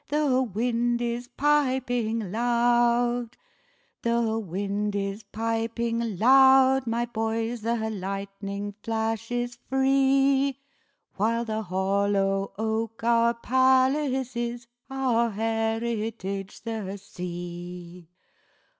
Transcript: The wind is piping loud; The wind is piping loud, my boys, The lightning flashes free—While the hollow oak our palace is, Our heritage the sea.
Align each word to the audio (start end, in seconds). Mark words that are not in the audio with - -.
The 0.07 0.41
wind 0.41 0.99
is 0.99 1.27
piping 1.27 2.31
loud; 2.31 3.37
The 4.01 4.39
wind 4.39 4.95
is 4.95 5.21
piping 5.21 6.17
loud, 6.17 6.87
my 6.87 7.05
boys, 7.05 7.61
The 7.61 7.75
lightning 7.91 8.73
flashes 8.81 9.59
free—While 9.69 11.45
the 11.45 11.61
hollow 11.61 12.51
oak 12.57 13.03
our 13.03 13.35
palace 13.35 14.35
is, 14.35 14.65
Our 14.89 15.29
heritage 15.29 16.61
the 16.63 16.97
sea. 16.97 18.09